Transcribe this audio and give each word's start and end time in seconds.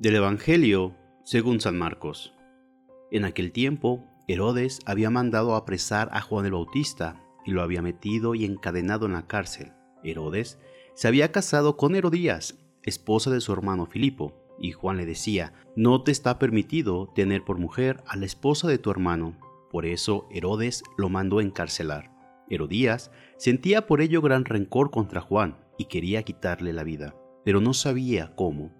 Del 0.00 0.16
Evangelio 0.16 0.96
según 1.24 1.60
San 1.60 1.76
Marcos. 1.76 2.32
En 3.10 3.26
aquel 3.26 3.52
tiempo, 3.52 4.08
Herodes 4.28 4.80
había 4.86 5.10
mandado 5.10 5.54
apresar 5.54 6.08
a 6.12 6.22
Juan 6.22 6.46
el 6.46 6.52
Bautista 6.52 7.22
y 7.44 7.50
lo 7.50 7.60
había 7.60 7.82
metido 7.82 8.34
y 8.34 8.46
encadenado 8.46 9.04
en 9.04 9.12
la 9.12 9.26
cárcel. 9.26 9.72
Herodes 10.02 10.58
se 10.94 11.06
había 11.06 11.32
casado 11.32 11.76
con 11.76 11.94
Herodías, 11.94 12.58
esposa 12.82 13.30
de 13.30 13.42
su 13.42 13.52
hermano 13.52 13.84
Filipo, 13.84 14.32
y 14.58 14.72
Juan 14.72 14.96
le 14.96 15.04
decía, 15.04 15.52
no 15.76 16.02
te 16.02 16.12
está 16.12 16.38
permitido 16.38 17.12
tener 17.14 17.44
por 17.44 17.58
mujer 17.58 18.02
a 18.06 18.16
la 18.16 18.24
esposa 18.24 18.68
de 18.68 18.78
tu 18.78 18.90
hermano. 18.90 19.36
Por 19.70 19.84
eso 19.84 20.26
Herodes 20.30 20.82
lo 20.96 21.10
mandó 21.10 21.42
encarcelar. 21.42 22.10
Herodías 22.48 23.10
sentía 23.36 23.86
por 23.86 24.00
ello 24.00 24.22
gran 24.22 24.46
rencor 24.46 24.90
contra 24.90 25.20
Juan 25.20 25.58
y 25.76 25.84
quería 25.84 26.22
quitarle 26.22 26.72
la 26.72 26.84
vida, 26.84 27.14
pero 27.44 27.60
no 27.60 27.74
sabía 27.74 28.34
cómo 28.34 28.79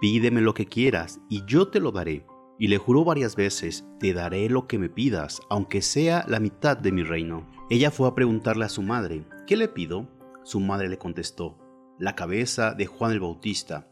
Pídeme 0.00 0.40
lo 0.40 0.54
que 0.54 0.64
quieras 0.64 1.20
y 1.28 1.44
yo 1.44 1.68
te 1.68 1.78
lo 1.78 1.92
daré. 1.92 2.24
Y 2.58 2.68
le 2.68 2.78
juró 2.78 3.04
varias 3.04 3.36
veces, 3.36 3.84
te 3.98 4.14
daré 4.14 4.48
lo 4.48 4.66
que 4.66 4.78
me 4.78 4.88
pidas, 4.88 5.40
aunque 5.50 5.82
sea 5.82 6.24
la 6.26 6.40
mitad 6.40 6.76
de 6.76 6.90
mi 6.90 7.02
reino. 7.02 7.46
Ella 7.68 7.90
fue 7.90 8.08
a 8.08 8.14
preguntarle 8.14 8.64
a 8.64 8.70
su 8.70 8.82
madre, 8.82 9.24
¿qué 9.46 9.56
le 9.56 9.68
pido? 9.68 10.08
Su 10.42 10.58
madre 10.58 10.88
le 10.88 10.96
contestó, 10.96 11.58
la 11.98 12.14
cabeza 12.16 12.72
de 12.72 12.86
Juan 12.86 13.12
el 13.12 13.20
Bautista. 13.20 13.88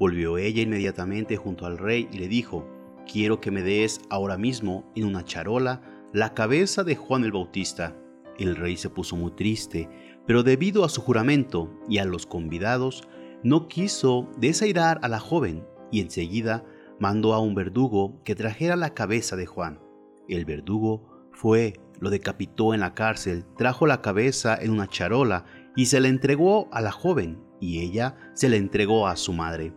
Volvió 0.00 0.36
ella 0.36 0.62
inmediatamente 0.62 1.36
junto 1.36 1.64
al 1.64 1.78
rey 1.78 2.08
y 2.12 2.18
le 2.18 2.26
dijo, 2.26 2.68
quiero 3.10 3.40
que 3.40 3.52
me 3.52 3.62
des 3.62 4.00
ahora 4.10 4.36
mismo 4.36 4.90
en 4.96 5.04
una 5.04 5.24
charola 5.24 5.80
la 6.12 6.34
cabeza 6.34 6.82
de 6.82 6.96
Juan 6.96 7.24
el 7.24 7.32
Bautista. 7.32 7.96
El 8.36 8.56
rey 8.56 8.76
se 8.76 8.90
puso 8.90 9.14
muy 9.14 9.30
triste, 9.30 9.88
pero 10.26 10.42
debido 10.42 10.84
a 10.84 10.88
su 10.88 11.00
juramento 11.00 11.70
y 11.88 11.98
a 11.98 12.04
los 12.04 12.26
convidados, 12.26 13.06
no 13.42 13.68
quiso 13.68 14.28
desairar 14.38 15.00
a 15.02 15.08
la 15.08 15.18
joven 15.18 15.66
y 15.90 16.00
enseguida 16.00 16.64
mandó 17.00 17.34
a 17.34 17.40
un 17.40 17.54
verdugo 17.54 18.22
que 18.24 18.34
trajera 18.34 18.76
la 18.76 18.94
cabeza 18.94 19.36
de 19.36 19.46
Juan. 19.46 19.80
El 20.28 20.44
verdugo 20.44 21.28
fue, 21.32 21.74
lo 22.00 22.10
decapitó 22.10 22.74
en 22.74 22.80
la 22.80 22.94
cárcel, 22.94 23.44
trajo 23.56 23.86
la 23.86 24.00
cabeza 24.02 24.56
en 24.60 24.70
una 24.70 24.86
charola 24.86 25.44
y 25.74 25.86
se 25.86 26.00
la 26.00 26.08
entregó 26.08 26.68
a 26.72 26.80
la 26.80 26.92
joven 26.92 27.42
y 27.60 27.80
ella 27.80 28.16
se 28.34 28.48
la 28.48 28.56
entregó 28.56 29.06
a 29.06 29.16
su 29.16 29.32
madre. 29.32 29.74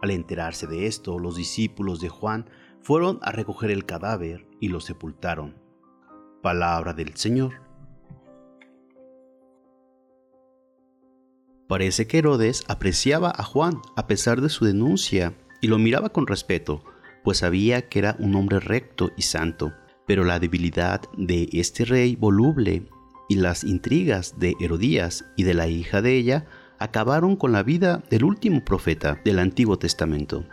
Al 0.00 0.10
enterarse 0.10 0.66
de 0.66 0.86
esto, 0.86 1.18
los 1.18 1.36
discípulos 1.36 2.00
de 2.00 2.08
Juan 2.08 2.48
fueron 2.82 3.18
a 3.22 3.32
recoger 3.32 3.70
el 3.70 3.84
cadáver 3.84 4.46
y 4.60 4.68
lo 4.68 4.80
sepultaron. 4.80 5.56
Palabra 6.42 6.92
del 6.92 7.16
Señor. 7.16 7.65
Parece 11.68 12.06
que 12.06 12.18
Herodes 12.18 12.64
apreciaba 12.68 13.32
a 13.36 13.42
Juan 13.42 13.80
a 13.96 14.06
pesar 14.06 14.40
de 14.40 14.48
su 14.48 14.64
denuncia 14.64 15.34
y 15.60 15.66
lo 15.66 15.78
miraba 15.78 16.10
con 16.10 16.26
respeto, 16.26 16.84
pues 17.24 17.38
sabía 17.38 17.88
que 17.88 17.98
era 17.98 18.16
un 18.20 18.36
hombre 18.36 18.60
recto 18.60 19.10
y 19.16 19.22
santo. 19.22 19.72
Pero 20.06 20.22
la 20.22 20.38
debilidad 20.38 21.02
de 21.16 21.48
este 21.52 21.84
rey 21.84 22.14
voluble 22.14 22.88
y 23.28 23.36
las 23.36 23.64
intrigas 23.64 24.38
de 24.38 24.54
Herodías 24.60 25.24
y 25.36 25.42
de 25.42 25.54
la 25.54 25.66
hija 25.66 26.02
de 26.02 26.14
ella 26.14 26.46
acabaron 26.78 27.34
con 27.34 27.50
la 27.50 27.64
vida 27.64 28.04
del 28.10 28.22
último 28.22 28.64
profeta 28.64 29.20
del 29.24 29.40
Antiguo 29.40 29.76
Testamento, 29.76 30.44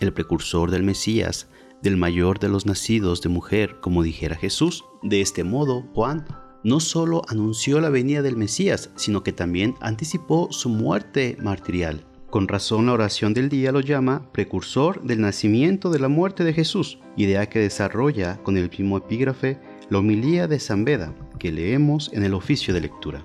el 0.00 0.12
precursor 0.12 0.70
del 0.70 0.82
Mesías, 0.82 1.48
del 1.82 1.96
mayor 1.96 2.40
de 2.40 2.50
los 2.50 2.66
nacidos 2.66 3.22
de 3.22 3.30
mujer, 3.30 3.80
como 3.80 4.02
dijera 4.02 4.36
Jesús. 4.36 4.84
De 5.02 5.22
este 5.22 5.44
modo, 5.44 5.82
Juan 5.94 6.26
no 6.62 6.80
solo 6.80 7.22
anunció 7.28 7.80
la 7.80 7.88
venida 7.88 8.22
del 8.22 8.36
Mesías, 8.36 8.90
sino 8.96 9.22
que 9.22 9.32
también 9.32 9.74
anticipó 9.80 10.48
su 10.50 10.68
muerte 10.68 11.36
martirial. 11.40 12.04
Con 12.30 12.46
razón 12.46 12.86
la 12.86 12.92
oración 12.92 13.32
del 13.32 13.48
día 13.48 13.72
lo 13.72 13.80
llama 13.80 14.30
precursor 14.32 15.02
del 15.02 15.20
nacimiento 15.20 15.88
de 15.90 15.98
la 15.98 16.08
muerte 16.08 16.44
de 16.44 16.52
Jesús, 16.52 16.98
idea 17.16 17.48
que 17.48 17.60
desarrolla 17.60 18.36
con 18.42 18.58
el 18.58 18.68
mismo 18.68 18.98
epígrafe 18.98 19.58
la 19.88 19.98
homilía 19.98 20.46
de 20.46 20.60
San 20.60 20.84
Beda, 20.84 21.14
que 21.38 21.50
leemos 21.50 22.12
en 22.12 22.24
el 22.24 22.34
oficio 22.34 22.74
de 22.74 22.82
lectura. 22.82 23.24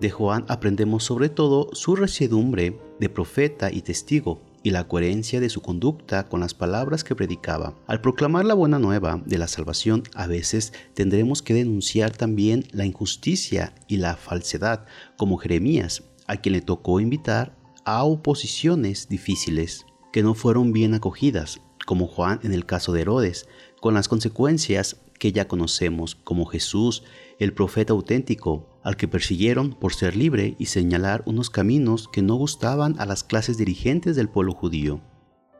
De 0.00 0.10
Juan 0.10 0.44
aprendemos 0.48 1.04
sobre 1.04 1.28
todo 1.28 1.70
su 1.72 1.96
resiedumbre 1.96 2.78
de 2.98 3.08
profeta 3.08 3.70
y 3.72 3.82
testigo 3.82 4.42
y 4.64 4.70
la 4.70 4.88
coherencia 4.88 5.40
de 5.40 5.50
su 5.50 5.60
conducta 5.60 6.28
con 6.28 6.40
las 6.40 6.54
palabras 6.54 7.04
que 7.04 7.14
predicaba. 7.14 7.74
Al 7.86 8.00
proclamar 8.00 8.44
la 8.44 8.54
buena 8.54 8.78
nueva 8.78 9.22
de 9.24 9.38
la 9.38 9.46
salvación, 9.46 10.02
a 10.14 10.26
veces 10.26 10.72
tendremos 10.94 11.42
que 11.42 11.54
denunciar 11.54 12.10
también 12.10 12.64
la 12.72 12.86
injusticia 12.86 13.74
y 13.86 13.98
la 13.98 14.16
falsedad, 14.16 14.86
como 15.16 15.36
Jeremías, 15.36 16.02
a 16.26 16.36
quien 16.36 16.54
le 16.54 16.62
tocó 16.62 16.98
invitar 16.98 17.56
a 17.84 18.04
oposiciones 18.04 19.08
difíciles 19.08 19.84
que 20.12 20.22
no 20.22 20.34
fueron 20.34 20.72
bien 20.72 20.94
acogidas, 20.94 21.60
como 21.84 22.06
Juan 22.06 22.40
en 22.42 22.52
el 22.52 22.66
caso 22.66 22.92
de 22.92 23.02
Herodes, 23.02 23.48
con 23.80 23.94
las 23.94 24.08
consecuencias 24.08 24.96
que 25.18 25.32
ya 25.32 25.48
conocemos, 25.48 26.14
como 26.14 26.46
Jesús, 26.46 27.02
el 27.38 27.52
profeta 27.52 27.92
auténtico, 27.92 28.80
al 28.82 28.96
que 28.96 29.08
persiguieron 29.08 29.72
por 29.72 29.94
ser 29.94 30.16
libre 30.16 30.56
y 30.58 30.66
señalar 30.66 31.22
unos 31.26 31.50
caminos 31.50 32.08
que 32.08 32.22
no 32.22 32.34
gustaban 32.34 32.96
a 32.98 33.06
las 33.06 33.24
clases 33.24 33.56
dirigentes 33.56 34.16
del 34.16 34.28
pueblo 34.28 34.52
judío. 34.52 35.00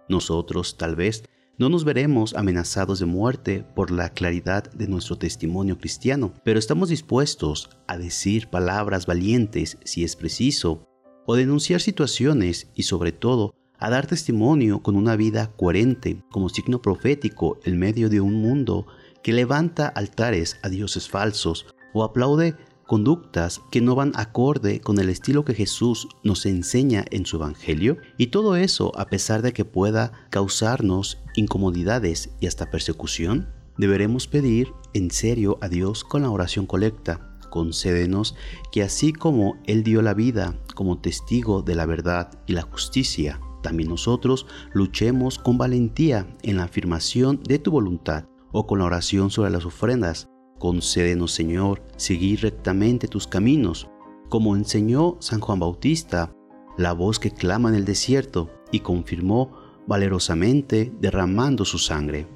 Nosotros, 0.08 0.76
tal 0.76 0.96
vez, 0.96 1.24
no 1.56 1.68
nos 1.68 1.84
veremos 1.84 2.34
amenazados 2.34 2.98
de 2.98 3.06
muerte 3.06 3.64
por 3.74 3.90
la 3.90 4.10
claridad 4.10 4.70
de 4.72 4.88
nuestro 4.88 5.16
testimonio 5.16 5.78
cristiano, 5.78 6.34
pero 6.44 6.58
estamos 6.58 6.88
dispuestos 6.88 7.70
a 7.86 7.96
decir 7.96 8.48
palabras 8.48 9.06
valientes 9.06 9.78
si 9.84 10.02
es 10.02 10.16
preciso, 10.16 10.88
o 11.26 11.36
denunciar 11.36 11.80
situaciones 11.80 12.70
y 12.74 12.82
sobre 12.82 13.12
todo 13.12 13.54
a 13.84 13.90
dar 13.90 14.06
testimonio 14.06 14.80
con 14.82 14.96
una 14.96 15.14
vida 15.14 15.52
coherente 15.58 16.22
como 16.30 16.48
signo 16.48 16.80
profético 16.80 17.60
en 17.64 17.78
medio 17.78 18.08
de 18.08 18.22
un 18.22 18.32
mundo 18.32 18.86
que 19.22 19.34
levanta 19.34 19.88
altares 19.88 20.56
a 20.62 20.70
dioses 20.70 21.10
falsos 21.10 21.66
o 21.92 22.02
aplaude 22.02 22.56
conductas 22.86 23.60
que 23.70 23.82
no 23.82 23.94
van 23.94 24.12
acorde 24.16 24.80
con 24.80 24.98
el 24.98 25.10
estilo 25.10 25.44
que 25.44 25.52
Jesús 25.52 26.08
nos 26.22 26.46
enseña 26.46 27.04
en 27.10 27.26
su 27.26 27.36
Evangelio 27.36 27.98
y 28.16 28.28
todo 28.28 28.56
eso 28.56 28.90
a 28.98 29.06
pesar 29.08 29.42
de 29.42 29.52
que 29.52 29.66
pueda 29.66 30.12
causarnos 30.30 31.18
incomodidades 31.36 32.30
y 32.40 32.46
hasta 32.46 32.70
persecución, 32.70 33.52
deberemos 33.76 34.28
pedir 34.28 34.72
en 34.94 35.10
serio 35.10 35.58
a 35.60 35.68
Dios 35.68 36.04
con 36.04 36.22
la 36.22 36.30
oración 36.30 36.64
colecta. 36.64 37.36
Concédenos 37.50 38.34
que 38.72 38.82
así 38.82 39.12
como 39.12 39.58
Él 39.66 39.84
dio 39.84 40.00
la 40.00 40.14
vida 40.14 40.58
como 40.74 41.02
testigo 41.02 41.60
de 41.60 41.74
la 41.74 41.84
verdad 41.84 42.30
y 42.46 42.54
la 42.54 42.62
justicia, 42.62 43.40
también 43.64 43.88
nosotros 43.88 44.46
luchemos 44.72 45.38
con 45.40 45.58
valentía 45.58 46.28
en 46.42 46.58
la 46.58 46.64
afirmación 46.64 47.40
de 47.42 47.58
tu 47.58 47.72
voluntad 47.72 48.26
o 48.52 48.68
con 48.68 48.78
la 48.78 48.84
oración 48.84 49.30
sobre 49.30 49.50
las 49.50 49.64
ofrendas 49.64 50.28
Concédenos, 50.58 51.32
Señor, 51.32 51.82
seguir 51.96 52.40
rectamente 52.40 53.08
tus 53.08 53.26
caminos, 53.26 53.90
como 54.28 54.56
enseñó 54.56 55.16
San 55.20 55.40
Juan 55.40 55.60
Bautista, 55.60 56.32
la 56.78 56.92
voz 56.92 57.18
que 57.18 57.30
clama 57.30 57.68
en 57.68 57.74
el 57.74 57.84
desierto 57.84 58.50
y 58.70 58.80
confirmó 58.80 59.52
valerosamente 59.86 60.92
derramando 61.00 61.64
su 61.64 61.78
sangre. 61.78 62.26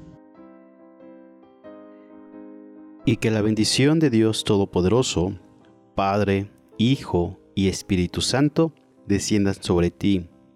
Y 3.06 3.16
que 3.16 3.30
la 3.30 3.40
bendición 3.40 3.98
de 3.98 4.10
Dios 4.10 4.44
Todopoderoso, 4.44 5.38
Padre, 5.94 6.50
Hijo 6.76 7.38
y 7.54 7.68
Espíritu 7.68 8.20
Santo, 8.20 8.74
descienda 9.06 9.54
sobre 9.54 9.90
ti, 9.90 10.28